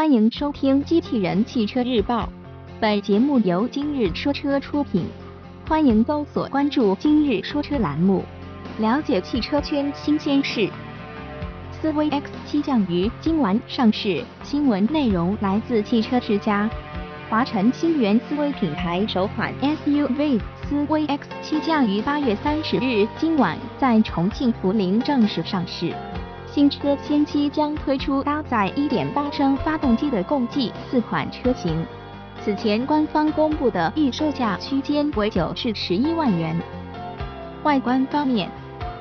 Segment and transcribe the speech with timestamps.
[0.00, 2.22] 欢迎收听《机器人汽车日报》，
[2.80, 5.04] 本节目由今日说车出品。
[5.68, 8.24] 欢迎搜索关注“今日说车”栏目，
[8.78, 10.70] 了解汽车圈新鲜事。
[11.70, 16.70] 思威 X7 将于今晚上市，新闻内容来自汽车之家。
[17.28, 25.92] 华晨新源思威品牌首款 SUV 思威 X7 将于八月三十日今晚在重庆涪陵正式上市。
[26.52, 31.86] 新车先期将推出搭载1.8升发动机的共计四款车型。
[32.42, 36.60] 此前官方公布的预售价区间为九至十一万元。
[37.62, 38.50] 外观方面，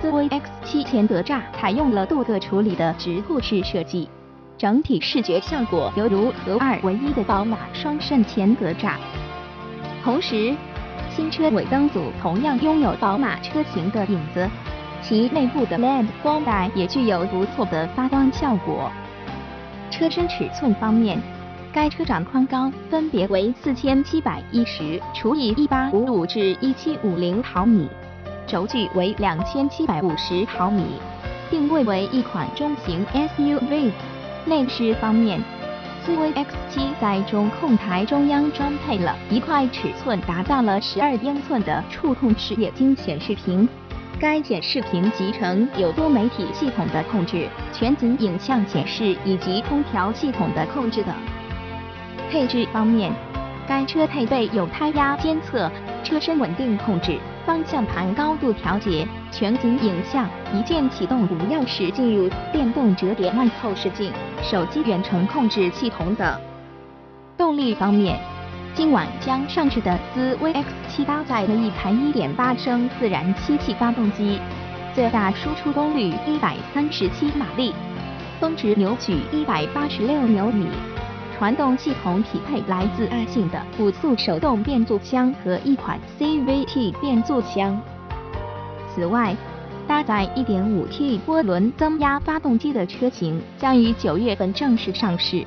[0.00, 4.10] 思威 X7 前格栅采用了镀铬处理的直瀑式设计，
[4.58, 8.96] 整体视觉效果犹如合二为一的宝马双肾前格栅。
[10.04, 10.54] 同时，
[11.08, 14.46] 新车尾灯组同样拥有宝马车型的影子。
[15.02, 18.90] 其内部的 LED 光带也具有不错的发光效果。
[19.90, 21.18] 车身尺寸方面，
[21.72, 27.88] 该车长宽高分别为四千七百一十除以一八五五至一七五零毫米，
[28.46, 30.84] 轴距为两千七百五十毫米，
[31.50, 33.90] 定位为一款中型 SUV。
[34.46, 35.40] 内饰方面，
[36.04, 43.68] 思威 X7 在中控台中央装配了一块尺寸达到了十二英寸的触控式液晶显示屏。
[44.20, 51.14] 该显示屏集成有多媒体系统的控制、全景影像显示以及空调系统的控制等。
[52.30, 53.10] 配置方面，
[53.66, 55.72] 该车配备有胎压监测、
[56.04, 64.12] 车身稳定控制、方向盘高度调节、全景影像、一键启动无钥匙进入、电动折叠外后视镜、
[64.42, 66.38] 手机远程控制系统等。
[67.38, 68.20] 动力方面。
[68.72, 74.40] 今晚将上市的思威 X7 搭载了一台1.8升自然吸气发动机，
[74.94, 76.12] 最大输出功率
[76.74, 77.74] 137马力，
[78.38, 80.68] 峰值扭矩186牛米。
[81.36, 87.80] 传动系统匹配来自爱信的五速手动变速箱和一款 CVT 变速箱。
[88.94, 89.34] 此外，
[89.86, 95.44] 搭载 1.5T 涡轮增压发动机的车型将于九月份正式上市。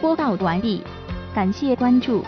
[0.00, 0.82] 播报完毕。
[1.36, 2.24] 感谢关注。